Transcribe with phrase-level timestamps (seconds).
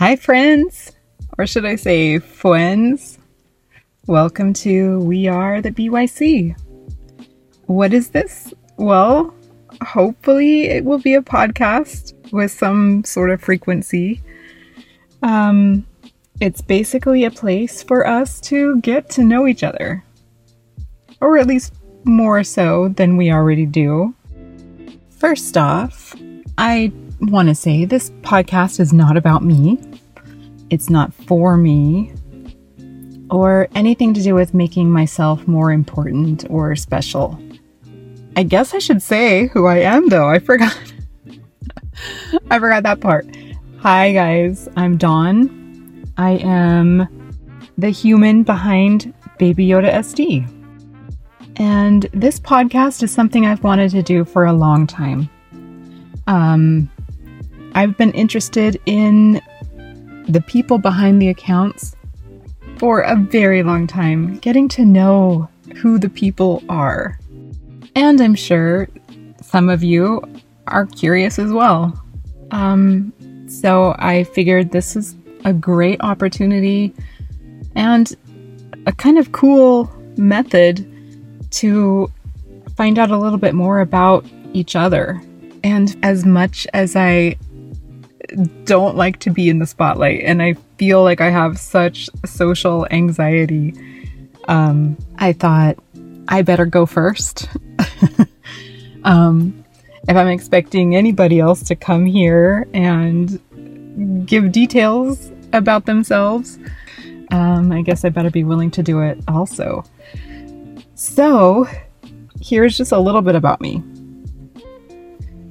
[0.00, 0.92] Hi, friends,
[1.36, 3.18] or should I say, friends?
[4.06, 6.58] Welcome to We Are the BYC.
[7.66, 8.54] What is this?
[8.78, 9.34] Well,
[9.82, 14.22] hopefully, it will be a podcast with some sort of frequency.
[15.22, 15.86] Um,
[16.40, 20.02] it's basically a place for us to get to know each other,
[21.20, 24.14] or at least more so than we already do.
[25.10, 26.16] First off,
[26.56, 29.78] I want to say this podcast is not about me.
[30.70, 32.14] It's not for me
[33.28, 37.38] or anything to do with making myself more important or special.
[38.36, 40.28] I guess I should say who I am though.
[40.28, 40.76] I forgot.
[42.50, 43.26] I forgot that part.
[43.80, 46.04] Hi guys, I'm Dawn.
[46.16, 47.08] I am
[47.76, 50.48] the human behind Baby Yoda SD.
[51.56, 55.28] And this podcast is something I've wanted to do for a long time.
[56.28, 56.88] Um,
[57.74, 59.40] I've been interested in
[60.30, 61.96] the people behind the accounts
[62.78, 67.18] for a very long time, getting to know who the people are.
[67.94, 68.88] And I'm sure
[69.42, 70.22] some of you
[70.66, 72.00] are curious as well.
[72.50, 73.12] Um,
[73.48, 76.94] so I figured this is a great opportunity
[77.74, 78.14] and
[78.86, 80.86] a kind of cool method
[81.50, 82.10] to
[82.76, 85.20] find out a little bit more about each other.
[85.62, 87.36] And as much as I
[88.64, 92.86] don't like to be in the spotlight and I feel like I have such social
[92.90, 93.74] anxiety,
[94.48, 95.78] um, I thought
[96.28, 97.48] I better go first.
[99.04, 99.64] um,
[100.08, 103.38] if I'm expecting anybody else to come here and
[104.26, 106.58] give details about themselves,
[107.30, 109.84] um, I guess I better be willing to do it also.
[110.94, 111.66] So,
[112.40, 113.76] here's just a little bit about me.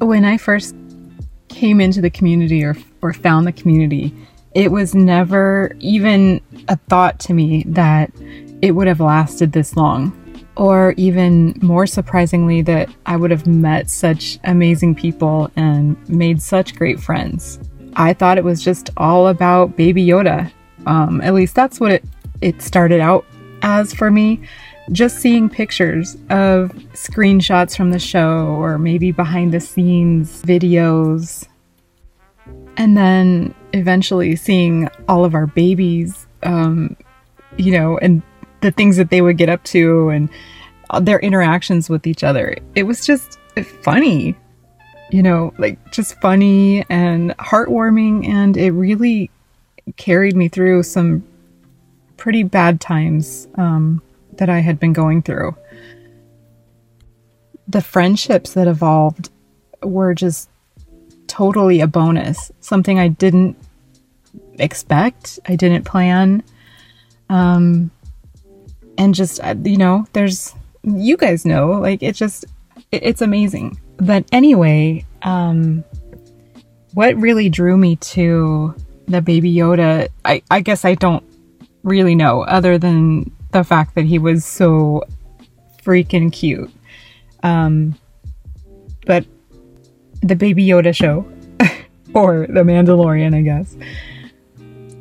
[0.00, 0.74] When I first
[1.52, 4.14] came into the community or, or found the community,
[4.54, 8.10] it was never even a thought to me that
[8.60, 10.18] it would have lasted this long.
[10.54, 16.74] Or even more surprisingly, that I would have met such amazing people and made such
[16.74, 17.58] great friends.
[17.94, 20.52] I thought it was just all about Baby Yoda.
[20.84, 22.04] Um, at least that's what it,
[22.42, 23.24] it started out
[23.62, 24.40] as for me
[24.92, 31.46] just seeing pictures of screenshots from the show or maybe behind the scenes videos.
[32.76, 36.96] And then eventually seeing all of our babies, um,
[37.56, 38.22] you know, and
[38.60, 40.28] the things that they would get up to and
[41.00, 42.56] their interactions with each other.
[42.74, 43.38] It was just
[43.82, 44.36] funny,
[45.10, 48.26] you know, like just funny and heartwarming.
[48.28, 49.30] And it really
[49.96, 51.24] carried me through some
[52.16, 53.48] pretty bad times.
[53.56, 54.02] Um,
[54.34, 55.56] that I had been going through.
[57.68, 59.30] The friendships that evolved
[59.82, 60.48] were just
[61.26, 63.56] totally a bonus, something I didn't
[64.58, 66.42] expect, I didn't plan.
[67.28, 67.90] Um,
[68.98, 72.44] and just, uh, you know, there's, you guys know, like, it just,
[72.90, 73.80] it, it's amazing.
[73.96, 75.84] But anyway, um,
[76.94, 78.74] what really drew me to
[79.06, 81.24] the Baby Yoda, I, I guess I don't
[81.82, 85.04] really know, other than the fact that he was so
[85.82, 86.70] freaking cute.
[87.42, 87.94] Um,
[89.06, 89.24] but
[90.22, 91.26] the Baby Yoda show,
[92.14, 93.76] or The Mandalorian, I guess,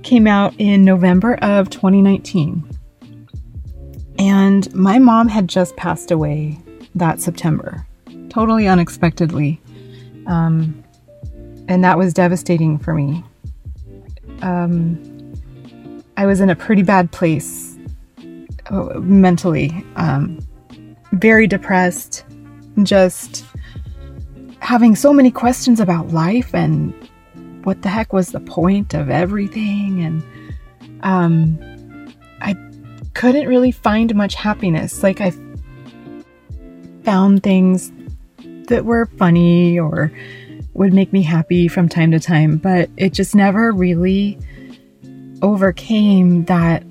[0.03, 2.67] came out in November of 2019.
[4.17, 6.59] And my mom had just passed away
[6.95, 7.85] that September,
[8.29, 9.61] totally unexpectedly.
[10.27, 10.83] Um,
[11.67, 13.23] and that was devastating for me.
[14.41, 14.99] Um,
[16.17, 17.60] I was in a pretty bad place
[18.99, 20.39] mentally um,
[21.13, 22.25] very depressed,
[22.83, 23.43] just
[24.59, 26.93] having so many questions about life and
[27.63, 30.01] what the heck was the point of everything.
[30.01, 30.23] And
[31.03, 32.55] um, I
[33.13, 35.03] couldn't really find much happiness.
[35.03, 35.33] Like, I
[37.03, 37.91] found things
[38.67, 40.11] that were funny or
[40.73, 44.39] would make me happy from time to time, but it just never really
[45.41, 46.83] overcame that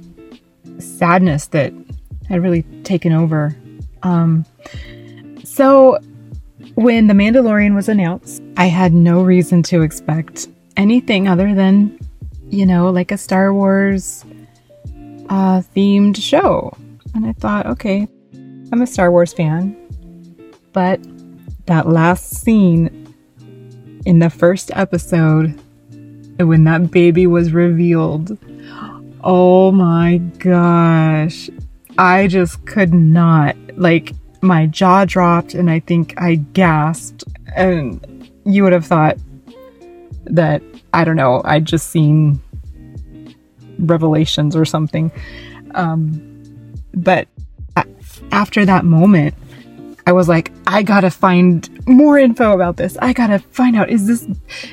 [0.81, 1.73] sadness that
[2.29, 3.57] had really taken over.
[4.03, 4.45] Um,
[5.45, 5.99] so
[6.75, 11.99] when The Mandalorian was announced, I had no reason to expect anything other than,
[12.49, 14.25] you know, like a Star Wars
[15.29, 16.77] uh, themed show.
[17.15, 18.07] And I thought, okay,
[18.73, 19.77] I'm a Star Wars fan.
[20.73, 21.01] But
[21.67, 23.15] that last scene
[24.07, 25.61] in the first episode,
[26.39, 28.39] when that baby was revealed,
[29.23, 31.51] Oh my gosh.
[31.99, 33.57] I just could not.
[33.77, 37.25] Like, my jaw dropped and I think I gasped.
[37.55, 39.19] And you would have thought
[40.25, 40.63] that
[40.93, 42.41] I don't know, I'd just seen
[43.79, 45.11] revelations or something.
[45.75, 47.29] Um, but
[48.33, 49.35] after that moment,
[50.11, 52.99] I was like, I gotta find more info about this.
[53.01, 54.27] I gotta find out is this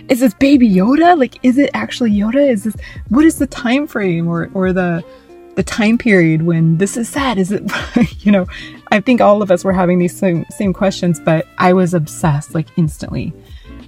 [0.09, 1.15] is this baby Yoda?
[1.15, 2.49] Like, is it actually Yoda?
[2.49, 2.75] Is this
[3.09, 5.05] what is the time frame or or the
[5.53, 7.37] the time period when this is said?
[7.37, 7.61] Is it
[8.25, 8.47] you know?
[8.91, 12.55] I think all of us were having these same same questions, but I was obsessed
[12.55, 13.31] like instantly.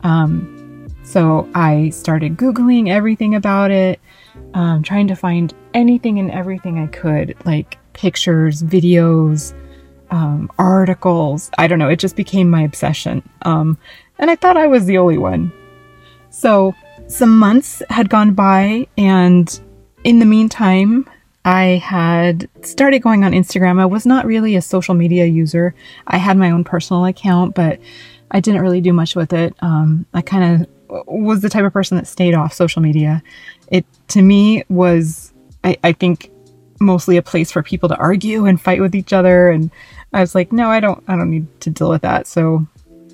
[0.03, 3.99] Um, so I started googling everything about it,
[4.53, 9.55] um, trying to find anything and everything I could, like pictures, videos
[10.11, 11.49] um, articles.
[11.57, 11.89] I don't know.
[11.89, 13.27] It just became my obsession.
[13.43, 13.77] Um,
[14.17, 15.51] and I thought I was the only one.
[16.29, 16.75] So
[17.07, 19.59] some months had gone by, and
[20.03, 21.09] in the meantime,
[21.45, 23.79] I had started going on Instagram.
[23.79, 25.73] I was not really a social media user.
[26.07, 27.79] I had my own personal account, but
[28.31, 29.55] I didn't really do much with it.
[29.61, 33.23] Um, I kind of was the type of person that stayed off social media.
[33.69, 35.33] It to me was,
[35.63, 36.31] I, I think,
[36.79, 39.69] mostly a place for people to argue and fight with each other and
[40.13, 42.27] I was like, no, I don't, I don't need to deal with that.
[42.27, 42.65] So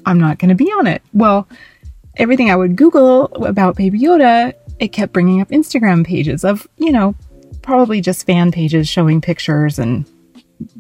[0.06, 1.02] I'm not going to be on it.
[1.14, 1.48] Well,
[2.18, 6.92] everything I would Google about Baby Yoda, it kept bringing up Instagram pages of, you
[6.92, 7.16] know,
[7.62, 10.06] probably just fan pages showing pictures and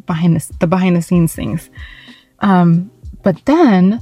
[0.06, 1.69] behind the, the behind the scenes things.
[2.39, 2.91] Um,
[3.23, 4.01] but then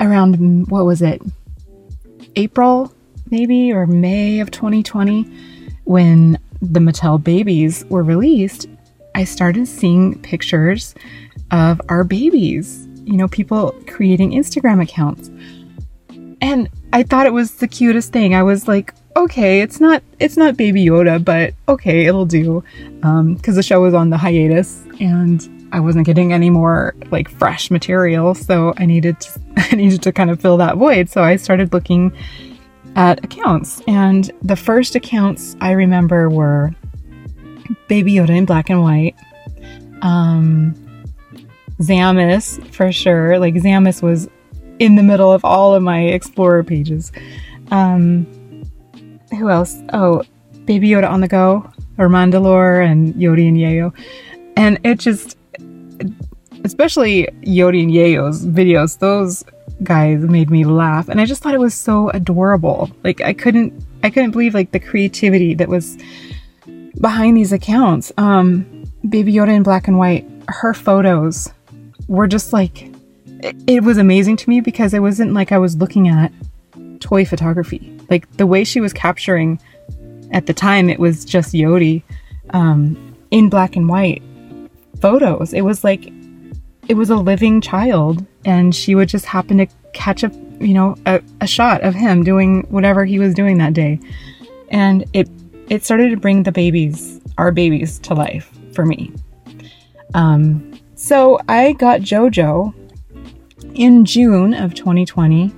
[0.00, 1.22] around, what was it?
[2.36, 2.92] April,
[3.30, 5.24] maybe, or May of 2020,
[5.84, 8.68] when the Mattel babies were released,
[9.14, 10.94] I started seeing pictures
[11.50, 15.30] of our babies, you know, people creating Instagram accounts.
[16.40, 18.34] And I thought it was the cutest thing.
[18.34, 22.64] I was like, okay, it's not it's not Baby Yoda, but okay, it'll do.
[23.02, 27.30] Um, because the show was on the hiatus and I wasn't getting any more like
[27.30, 31.08] fresh material, so I needed to, I needed to kind of fill that void.
[31.08, 32.12] So I started looking
[32.94, 36.74] at accounts, and the first accounts I remember were
[37.88, 39.14] Baby Yoda in black and white.
[40.02, 40.74] Um,
[41.78, 43.38] Zammis for sure.
[43.38, 44.28] Like Zammis was
[44.78, 47.12] in the middle of all of my Explorer pages.
[47.70, 48.26] Um,
[49.30, 49.76] who else?
[49.92, 50.22] Oh,
[50.64, 53.94] Baby Yoda on the go, or Mandalore and Yodi and Yayo.
[54.56, 55.36] And it just,
[56.64, 59.44] especially Yodi and Yayo's videos, those
[59.82, 61.08] guys made me laugh.
[61.08, 62.90] And I just thought it was so adorable.
[63.02, 63.72] Like I couldn't,
[64.02, 65.96] I couldn't believe like the creativity that was
[67.00, 68.12] behind these accounts.
[68.18, 71.50] Um, Baby Yoda in black and white, her photos
[72.08, 72.82] were just like,
[73.40, 76.32] it, it was amazing to me because it wasn't like I was looking at
[77.00, 77.98] toy photography.
[78.08, 79.60] Like the way she was capturing
[80.30, 82.02] at the time, it was just Yodi
[82.50, 84.22] um, in black and white
[85.00, 85.52] photos.
[85.52, 86.12] It was like,
[86.88, 90.96] it was a living child, and she would just happen to catch a, you know,
[91.06, 94.00] a, a shot of him doing whatever he was doing that day.
[94.70, 95.28] And it
[95.68, 99.12] it started to bring the babies, our babies, to life for me.
[100.14, 102.74] Um, so I got JoJo
[103.74, 105.52] in June of 2020,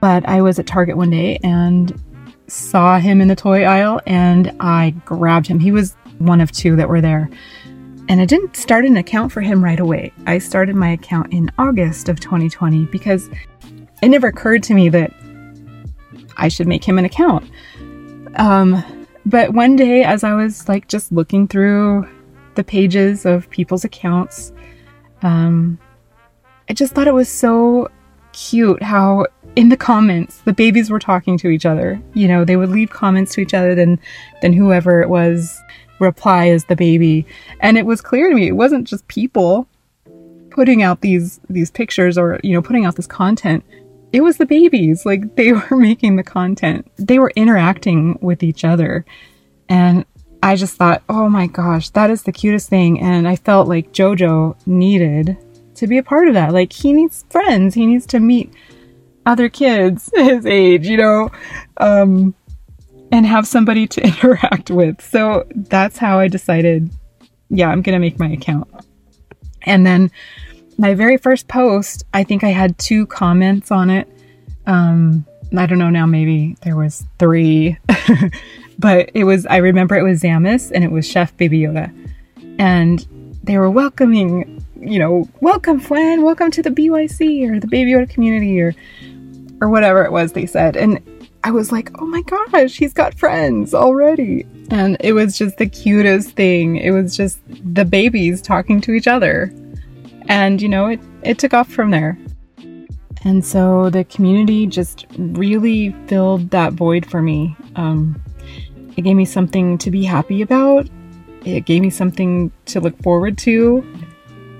[0.00, 2.00] but I was at Target one day and
[2.46, 5.60] saw him in the toy aisle and I grabbed him.
[5.60, 7.28] He was one of two that were there.
[8.08, 10.12] And I didn't start an account for him right away.
[10.26, 13.28] I started my account in August of 2020 because
[14.02, 15.12] it never occurred to me that
[16.38, 17.50] I should make him an account.
[18.36, 18.82] Um,
[19.28, 22.08] but one day, as I was like just looking through
[22.54, 24.52] the pages of people's accounts,
[25.22, 25.78] um,
[26.70, 27.90] I just thought it was so
[28.32, 32.00] cute how in the comments the babies were talking to each other.
[32.14, 34.00] You know, they would leave comments to each other, then
[34.40, 35.60] then whoever it was
[36.00, 37.26] reply as the baby,
[37.60, 39.68] and it was clear to me it wasn't just people
[40.50, 43.62] putting out these these pictures or you know putting out this content
[44.12, 45.04] it was the babies.
[45.04, 46.90] Like they were making the content.
[46.96, 49.04] They were interacting with each other.
[49.68, 50.04] And
[50.42, 53.00] I just thought, oh my gosh, that is the cutest thing.
[53.00, 55.36] And I felt like JoJo needed
[55.74, 56.52] to be a part of that.
[56.52, 57.74] Like he needs friends.
[57.74, 58.52] He needs to meet
[59.26, 61.30] other kids his age, you know,
[61.76, 62.34] um,
[63.12, 65.00] and have somebody to interact with.
[65.02, 66.90] So that's how I decided,
[67.50, 68.68] yeah, I'm going to make my account.
[69.62, 70.10] And then
[70.78, 74.08] my very first post, I think I had two comments on it.
[74.66, 77.76] Um, I don't know now, maybe there was three,
[78.78, 81.92] but it was, I remember it was Zammis and it was Chef Baby Yoda.
[82.58, 83.06] And
[83.42, 88.08] they were welcoming, you know, welcome Flan, welcome to the BYC or the Baby Yoda
[88.08, 88.74] community or,
[89.60, 90.76] or whatever it was they said.
[90.76, 91.02] And
[91.42, 94.46] I was like, oh my gosh, he's got friends already.
[94.70, 96.76] And it was just the cutest thing.
[96.76, 97.40] It was just
[97.74, 99.52] the babies talking to each other.
[100.28, 102.18] And, you know, it, it took off from there.
[103.24, 107.56] And so the community just really filled that void for me.
[107.76, 108.22] Um,
[108.96, 110.88] it gave me something to be happy about.
[111.44, 113.84] It gave me something to look forward to.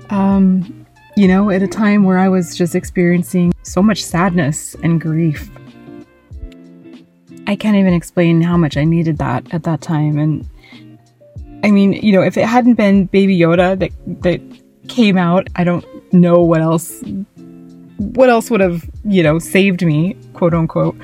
[0.09, 0.85] Um,
[1.15, 5.49] you know, at a time where I was just experiencing so much sadness and grief.
[7.47, 10.17] I can't even explain how much I needed that at that time.
[10.17, 10.49] And
[11.63, 13.91] I mean, you know, if it hadn't been Baby Yoda that
[14.23, 14.41] that
[14.89, 17.01] came out, I don't know what else
[17.97, 20.97] what else would have, you know, saved me, quote unquote.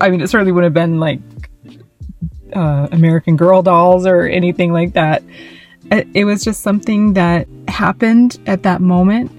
[0.00, 1.20] I mean, it certainly would have been like
[2.54, 5.22] uh, American Girl dolls or anything like that.
[5.90, 9.30] It was just something that happened at that moment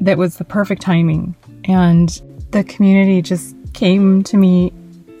[0.00, 1.34] that was the perfect timing.
[1.64, 2.10] And
[2.50, 4.72] the community just came to me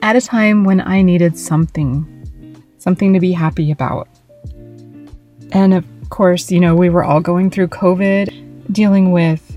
[0.02, 4.08] at a time when I needed something, something to be happy about.
[5.52, 5.72] And
[6.10, 9.56] course, you know, we were all going through COVID, dealing with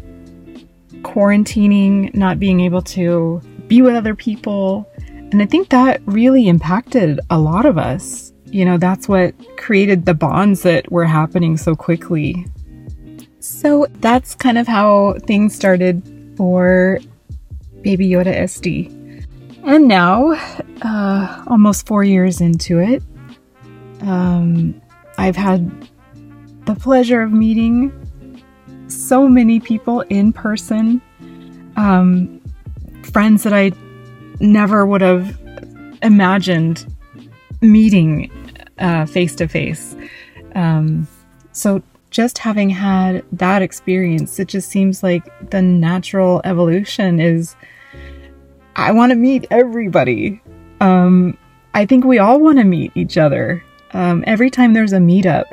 [1.04, 4.90] quarantining, not being able to be with other people.
[5.32, 8.34] And I think that really impacted a lot of us.
[8.46, 12.46] You know, that's what created the bonds that were happening so quickly.
[13.40, 16.02] So that's kind of how things started
[16.36, 17.00] for
[17.82, 19.00] Baby Yoda SD.
[19.64, 20.34] And now,
[20.82, 23.04] uh, almost four years into it,
[24.02, 24.82] um,
[25.18, 25.70] I've had
[26.70, 27.92] the pleasure of meeting
[28.88, 31.02] so many people in person,
[31.78, 32.40] um,
[33.12, 33.72] friends that I
[34.40, 35.36] never would have
[36.04, 36.86] imagined
[37.62, 38.30] meeting
[39.08, 39.96] face to face.
[41.54, 47.56] So, just having had that experience, it just seems like the natural evolution is
[48.76, 50.40] I want to meet everybody.
[50.82, 51.36] Um,
[51.74, 53.64] I think we all want to meet each other.
[53.94, 55.46] Um, every time there's a meetup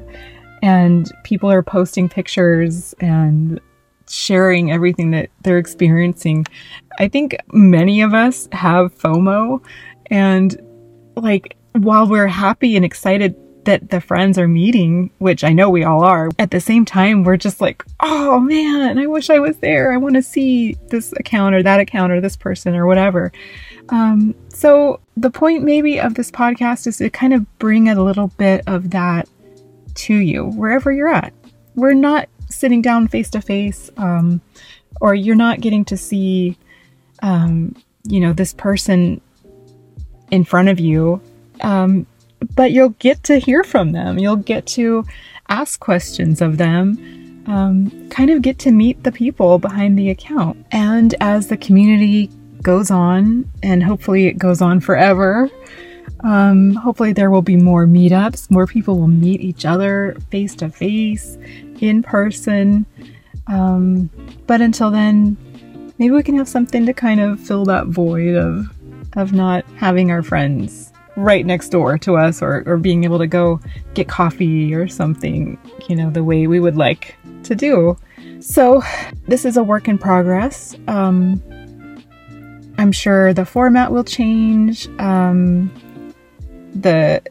[0.62, 3.60] and people are posting pictures and
[4.08, 6.46] sharing everything that they're experiencing,
[6.98, 9.62] I think many of us have FOMO.
[10.06, 10.60] And
[11.16, 13.34] like, while we're happy and excited
[13.64, 17.24] that the friends are meeting, which I know we all are, at the same time,
[17.24, 19.92] we're just like, oh man, I wish I was there.
[19.92, 23.32] I want to see this account or that account or this person or whatever.
[23.88, 28.28] Um, so, the point maybe of this podcast is to kind of bring a little
[28.28, 29.28] bit of that
[29.96, 31.32] to you wherever you're at.
[31.74, 33.90] We're not sitting down face to face,
[35.00, 36.56] or you're not getting to see,
[37.22, 37.74] um,
[38.04, 39.20] you know, this person
[40.30, 41.20] in front of you.
[41.60, 42.06] Um,
[42.54, 44.18] but you'll get to hear from them.
[44.18, 45.04] You'll get to
[45.48, 50.64] ask questions of them, um, kind of get to meet the people behind the account.
[50.72, 52.30] And as the community
[52.62, 55.48] goes on, and hopefully it goes on forever,
[56.20, 58.50] um, hopefully there will be more meetups.
[58.50, 61.36] More people will meet each other face to face,
[61.80, 62.86] in person.
[63.46, 64.10] Um,
[64.46, 65.36] but until then,
[65.98, 68.72] maybe we can have something to kind of fill that void of
[69.14, 73.26] of not having our friends right next door to us or, or being able to
[73.26, 73.58] go
[73.94, 75.58] get coffee or something,
[75.88, 77.96] you know, the way we would like to do.
[78.40, 78.82] So,
[79.26, 80.76] this is a work in progress.
[80.88, 81.42] Um,
[82.76, 84.88] I'm sure the format will change.
[84.98, 85.72] Um,
[86.82, 87.22] the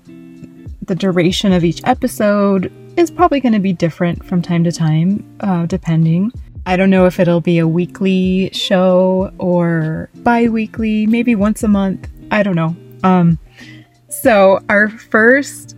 [0.85, 5.25] the duration of each episode is probably going to be different from time to time,
[5.41, 6.31] uh, depending.
[6.67, 11.67] I don't know if it'll be a weekly show or bi weekly, maybe once a
[11.67, 12.09] month.
[12.31, 12.75] I don't know.
[13.03, 13.37] Um,
[14.09, 15.75] so, our first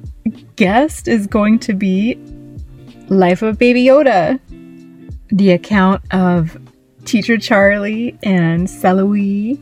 [0.55, 2.15] guest is going to be
[3.09, 4.39] Life of Baby Yoda,
[5.29, 6.57] the account of
[7.05, 9.59] Teacher Charlie and Sellowy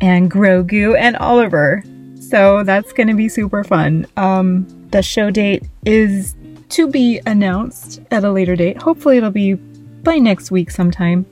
[0.00, 1.84] and Grogu and Oliver.
[2.28, 4.06] So, that's going to be super fun.
[4.16, 6.34] Um, the show date is
[6.70, 8.80] to be announced at a later date.
[8.82, 11.26] Hopefully, it'll be by next week sometime.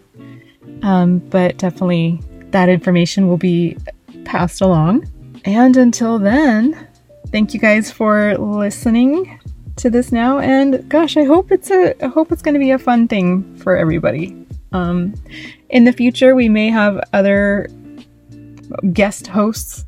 [0.83, 2.21] Um, but definitely
[2.51, 3.77] that information will be
[4.25, 5.11] passed along.
[5.45, 6.89] And until then,
[7.29, 9.41] thank you guys for listening
[9.77, 10.39] to this now.
[10.39, 13.57] And gosh, I hope it's a I hope it's going to be a fun thing
[13.57, 14.37] for everybody.
[14.73, 15.15] Um,
[15.69, 17.69] in the future, we may have other
[18.93, 19.85] guest hosts,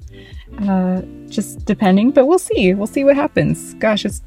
[0.62, 2.10] uh, just depending.
[2.10, 2.74] But we'll see.
[2.74, 3.74] We'll see what happens.
[3.74, 4.22] Gosh, it's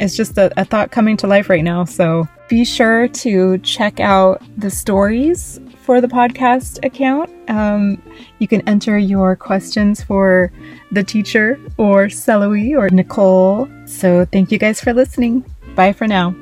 [0.00, 1.84] it's just a, a thought coming to life right now.
[1.84, 7.30] So be sure to check out the stories for the podcast account.
[7.50, 8.02] Um,
[8.38, 10.50] you can enter your questions for
[10.90, 13.68] the teacher or Sellowy or Nicole.
[13.84, 15.44] So thank you guys for listening.
[15.74, 16.34] Bye for now.